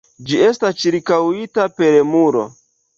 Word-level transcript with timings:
Ĝi 0.29 0.39
estas 0.45 0.79
ĉirkaŭita 0.85 1.69
per 1.79 2.03
muro. 2.17 2.47